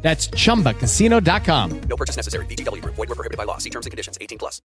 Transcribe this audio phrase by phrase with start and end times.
[0.00, 1.80] That's chumbacasino.com.
[1.88, 2.46] No purchase necessary.
[2.46, 2.94] VGW Group.
[2.94, 3.58] Void were prohibited by law.
[3.58, 4.16] See terms and conditions.
[4.18, 4.62] 18 plus.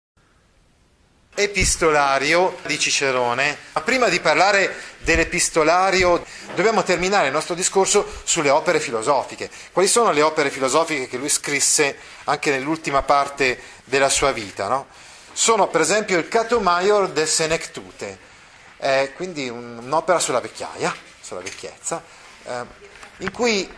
[1.35, 3.57] Epistolario di Cicerone.
[3.73, 6.25] Ma prima di parlare dell'epistolario
[6.55, 9.49] dobbiamo terminare il nostro discorso sulle opere filosofiche.
[9.73, 14.69] Quali sono le opere filosofiche che lui scrisse anche nell'ultima parte della sua vita?
[14.69, 14.89] No?
[15.33, 18.19] Sono per esempio il Cato Maior de Senectute,
[18.79, 22.03] eh, quindi un, un'opera sulla vecchiaia, sulla vecchiezza,
[22.45, 22.65] eh,
[23.19, 23.73] in cui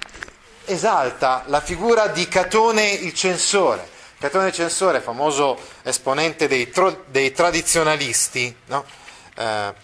[0.73, 3.89] esalta la figura di Catone il censore.
[4.19, 8.85] Catone il censore, famoso esponente dei, tro, dei tradizionalisti, no?
[9.37, 9.75] eh,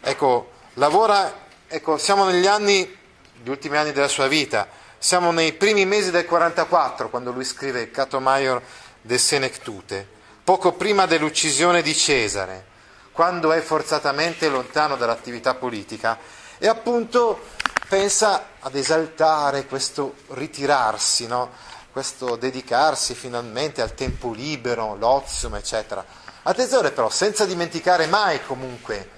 [0.00, 1.32] ecco, lavora,
[1.68, 2.96] ecco, siamo negli anni,
[3.42, 4.66] gli ultimi anni della sua vita,
[4.98, 8.60] siamo nei primi mesi del 44 quando lui scrive Cato Maior
[9.00, 10.08] de Senectute,
[10.42, 12.64] poco prima dell'uccisione di Cesare,
[13.12, 16.18] quando è forzatamente lontano dall'attività politica
[16.58, 17.42] e appunto
[17.88, 21.50] pensa ad esaltare questo ritirarsi, no?
[21.92, 26.04] questo dedicarsi finalmente al tempo libero, l'ozium, eccetera.
[26.42, 29.08] Attenzione però, senza dimenticare mai comunque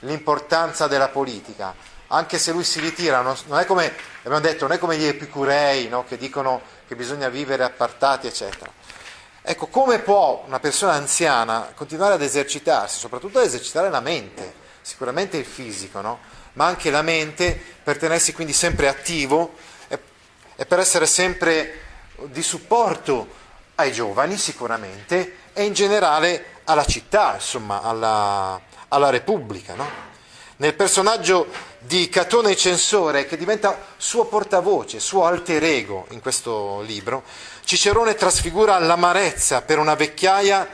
[0.00, 1.74] l'importanza della politica,
[2.08, 5.88] anche se lui si ritira, non, è come, abbiamo detto, non è come gli epicurei
[5.88, 6.04] no?
[6.04, 8.70] che dicono che bisogna vivere appartati, eccetera.
[9.42, 15.36] Ecco, come può una persona anziana continuare ad esercitarsi, soprattutto ad esercitare la mente, sicuramente
[15.36, 16.18] il fisico, no?
[16.58, 19.54] Ma anche la mente, per tenersi quindi sempre attivo
[19.86, 19.96] e,
[20.56, 21.82] e per essere sempre
[22.24, 23.28] di supporto
[23.76, 29.74] ai giovani sicuramente e in generale alla città, insomma, alla, alla Repubblica.
[29.74, 29.88] No?
[30.56, 31.46] Nel personaggio
[31.78, 37.22] di Catone Censore, che diventa suo portavoce, suo alter ego in questo libro,
[37.62, 40.66] Cicerone trasfigura l'amarezza per una vecchiaia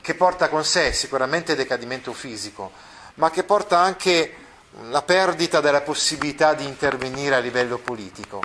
[0.00, 2.72] che porta con sé sicuramente decadimento fisico,
[3.14, 4.44] ma che porta anche
[4.84, 8.42] la perdita della possibilità di intervenire a livello politico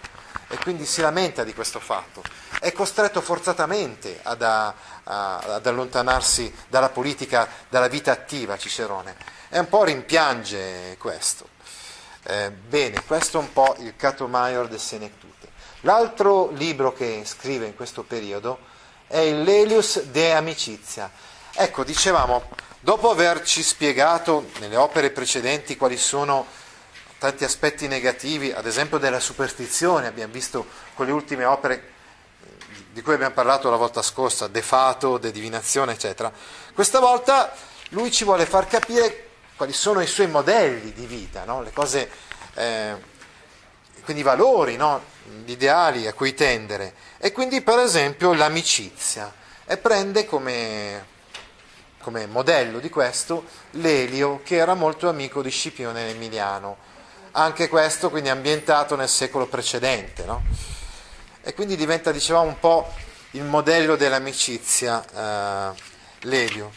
[0.47, 2.22] e quindi si lamenta di questo fatto.
[2.59, 9.16] È costretto forzatamente ad, a, a, ad allontanarsi dalla politica, dalla vita attiva Cicerone
[9.50, 11.47] e un po' rimpiange questo.
[12.24, 15.50] Eh, bene, questo è un po' il Cato Maior del Senectute.
[15.81, 18.59] L'altro libro che scrive in questo periodo
[19.08, 21.09] è il Lelius de Amicizia.
[21.53, 22.44] Ecco, dicevamo,
[22.81, 26.46] dopo averci spiegato nelle opere precedenti quali sono
[27.18, 30.66] tanti aspetti negativi, ad esempio della superstizione, abbiamo visto
[30.96, 31.90] con le ultime opere
[32.92, 36.31] di cui abbiamo parlato la volta scorsa, De Fato, De Divinazione, eccetera,
[36.74, 37.53] questa volta
[37.90, 41.62] lui ci vuole far capire quali sono i suoi modelli di vita, no?
[41.62, 42.09] le cose,
[42.56, 42.96] eh,
[44.03, 45.03] quindi i valori, no?
[45.46, 49.31] gli ideali a cui tendere, e quindi per esempio l'amicizia,
[49.66, 51.06] e prende come,
[52.01, 56.78] come modello di questo Lelio, che era molto amico di Scipione Emiliano,
[57.31, 60.44] anche questo quindi ambientato nel secolo precedente, no?
[61.41, 62.94] e quindi diventa, dicevamo, un po'
[63.31, 65.06] il modello dell'amicizia
[65.73, 65.81] eh,
[66.22, 66.72] Lelio.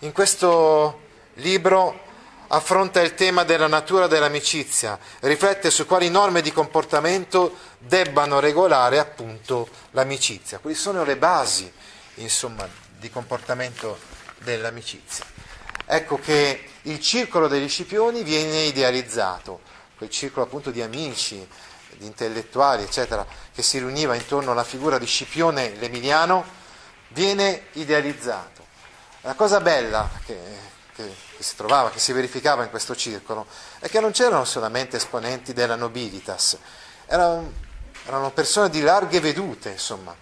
[0.00, 1.00] In questo
[1.34, 2.10] libro
[2.48, 9.68] affronta il tema della natura dell'amicizia, riflette su quali norme di comportamento debbano regolare appunto
[9.92, 10.58] l'amicizia.
[10.58, 11.72] Quali sono le basi,
[12.16, 12.68] insomma,
[12.98, 13.98] di comportamento
[14.42, 15.24] dell'amicizia.
[15.84, 19.60] Ecco che il circolo degli Scipioni viene idealizzato,
[19.96, 21.46] quel circolo appunto di amici,
[21.96, 26.44] di intellettuali, eccetera, che si riuniva intorno alla figura di Scipione l'Emiliano,
[27.08, 28.64] viene idealizzato.
[29.22, 30.36] La cosa bella che,
[30.94, 33.46] che, che, si trovava, che si verificava in questo circolo,
[33.78, 36.56] è che non c'erano solamente esponenti della nobilitas,
[37.06, 37.52] erano,
[38.06, 40.14] erano persone di larghe vedute, insomma.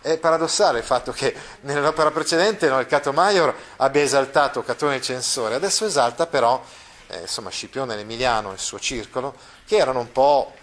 [0.00, 5.02] È paradossale il fatto che nell'opera precedente no, il Cato Maior abbia esaltato Catone il
[5.02, 6.62] censore, adesso esalta però
[7.08, 9.34] eh, insomma, Scipione l'Emiliano e il suo circolo,
[9.66, 10.54] che erano un po'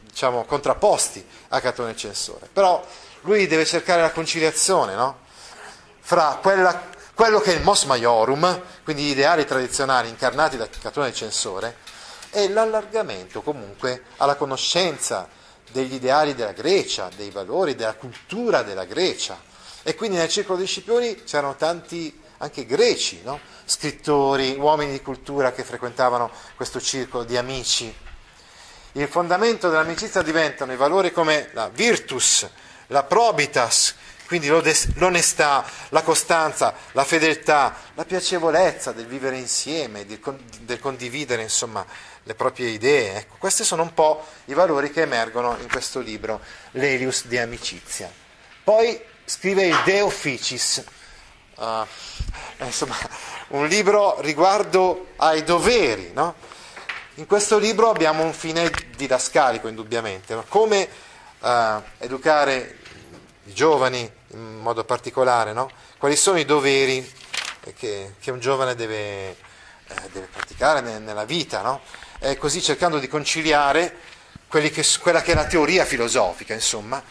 [0.00, 2.48] diciamo, contrapposti a Catone il censore.
[2.52, 2.84] Però
[3.22, 5.18] lui deve cercare la conciliazione no?
[6.00, 11.08] fra quella quello che è il mos maiorum, quindi gli ideali tradizionali incarnati da Catone
[11.08, 11.76] il Censore,
[12.30, 15.28] e l'allargamento comunque alla conoscenza
[15.72, 19.40] degli ideali della Grecia, dei valori, della cultura della Grecia.
[19.82, 23.40] E quindi nel circolo dei Scipioni c'erano tanti anche greci, no?
[23.64, 27.92] scrittori, uomini di cultura che frequentavano questo circolo di amici.
[28.92, 32.46] Il fondamento dell'amicizia diventano i valori come la virtus,
[32.88, 33.94] la probitas,
[34.38, 34.48] quindi
[34.94, 41.84] l'onestà, la costanza, la fedeltà, la piacevolezza del vivere insieme, del condividere insomma,
[42.22, 43.16] le proprie idee.
[43.16, 46.40] Ecco, questi sono un po' i valori che emergono in questo libro,
[46.70, 48.10] L'Elius di amicizia.
[48.64, 50.82] Poi scrive il De Officis,
[51.56, 51.84] uh,
[52.64, 52.96] insomma,
[53.48, 56.12] un libro riguardo ai doveri.
[56.14, 56.36] No?
[57.16, 60.42] In questo libro abbiamo un fine didascalico, indubbiamente, no?
[60.48, 60.88] come
[61.40, 62.78] uh, educare
[63.44, 65.70] i giovani in modo particolare, no?
[65.98, 67.10] quali sono i doveri
[67.76, 69.36] che, che un giovane deve, eh,
[70.12, 71.80] deve praticare nella vita,
[72.18, 73.96] e così cercando di conciliare
[74.48, 77.02] che, quella che è la teoria filosofica, insomma,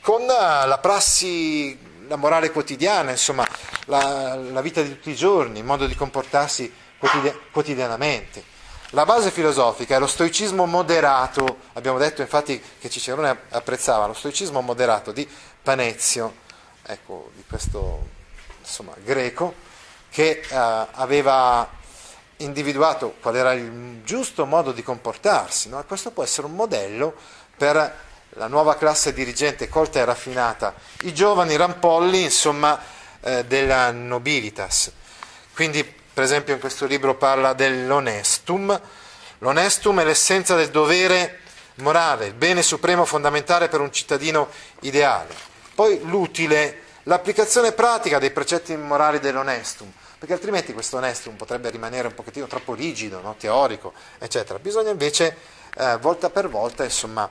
[0.00, 3.46] con la prassi, la morale quotidiana, insomma,
[3.86, 6.72] la, la vita di tutti i giorni, il modo di comportarsi
[7.50, 8.51] quotidianamente.
[8.94, 14.60] La base filosofica è lo stoicismo moderato, abbiamo detto infatti che Cicerone apprezzava lo stoicismo
[14.60, 15.26] moderato di
[15.62, 16.34] Panezio,
[16.82, 18.06] ecco, di questo
[18.60, 19.54] insomma, greco,
[20.10, 21.66] che eh, aveva
[22.38, 25.70] individuato qual era il giusto modo di comportarsi.
[25.70, 25.82] No?
[25.86, 27.14] questo può essere un modello
[27.56, 27.96] per
[28.34, 30.74] la nuova classe dirigente colta e raffinata,
[31.04, 32.78] i giovani rampolli, insomma,
[33.22, 34.92] eh, della nobilitas.
[35.54, 38.80] Quindi per esempio in questo libro parla dell'onestum.
[39.38, 41.40] L'onestum è l'essenza del dovere
[41.76, 44.48] morale, il bene supremo fondamentale per un cittadino
[44.80, 45.34] ideale.
[45.74, 52.14] Poi l'utile, l'applicazione pratica dei precetti morali dell'onestum, perché altrimenti questo onestum potrebbe rimanere un
[52.14, 53.34] pochettino troppo rigido, no?
[53.38, 54.58] teorico, eccetera.
[54.58, 55.36] Bisogna invece
[55.76, 57.28] eh, volta per volta insomma,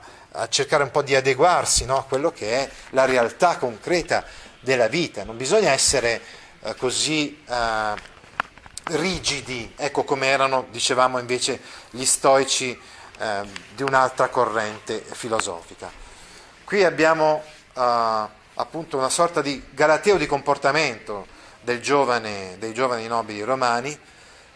[0.48, 1.96] cercare un po' di adeguarsi no?
[1.96, 4.24] a quello che è la realtà concreta
[4.60, 5.24] della vita.
[5.24, 6.20] Non bisogna essere
[6.60, 8.10] eh, così eh,
[8.84, 12.78] rigidi, ecco come erano, dicevamo invece, gli stoici
[13.18, 13.42] eh,
[13.74, 15.90] di un'altra corrente filosofica.
[16.64, 17.42] Qui abbiamo
[17.74, 21.26] eh, appunto una sorta di galateo di comportamento
[21.80, 23.96] giovane, dei giovani nobili romani,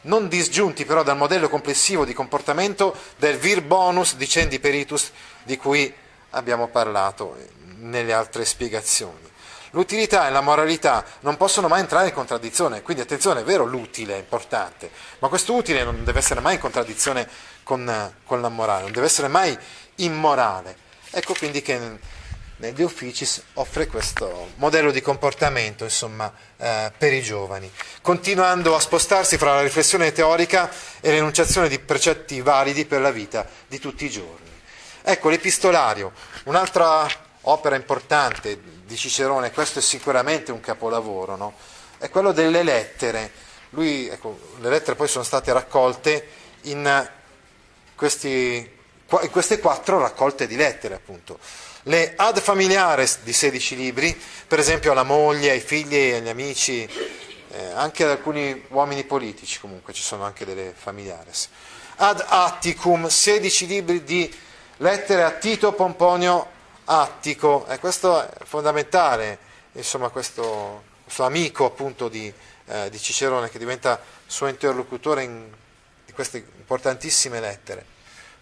[0.02, 5.11] non disgiunti però dal modello complessivo di comportamento del vir bonus dicendi peritus
[5.43, 5.93] di cui
[6.31, 7.37] abbiamo parlato
[7.79, 9.34] nelle altre spiegazioni.
[9.71, 14.15] L'utilità e la moralità non possono mai entrare in contraddizione, quindi attenzione, è vero l'utile
[14.15, 17.29] è importante, ma questo utile non deve essere mai in contraddizione
[17.63, 19.57] con, con la morale, non deve essere mai
[19.97, 20.77] immorale.
[21.11, 21.99] Ecco quindi che
[22.59, 27.71] nel De Officis offre questo modello di comportamento insomma, eh, per i giovani,
[28.01, 30.71] continuando a spostarsi fra la riflessione teorica
[31.01, 34.51] e l'enunciazione di precetti validi per la vita di tutti i giorni.
[35.03, 36.13] Ecco l'epistolario,
[36.45, 37.07] un'altra
[37.48, 41.54] opera importante di Cicerone, questo è sicuramente un capolavoro, no?
[41.98, 43.31] è quello delle lettere.
[43.70, 46.28] Lui, ecco, le lettere poi sono state raccolte
[46.62, 47.08] in,
[47.94, 48.70] questi,
[49.22, 51.38] in queste quattro raccolte di lettere, appunto.
[51.82, 57.64] Le Ad Familiares di 16 libri, per esempio alla moglie, ai figli agli amici, eh,
[57.75, 61.48] anche ad alcuni uomini politici comunque, ci sono anche delle familiares.
[61.96, 64.34] Ad Atticum, 16 libri di
[64.78, 66.54] lettere a Tito Pomponio
[66.87, 69.38] attico, e questo è fondamentale,
[69.73, 72.33] insomma questo, questo amico appunto di,
[72.67, 75.49] eh, di, Cicerone che diventa suo interlocutore in,
[76.05, 77.85] di queste importantissime lettere.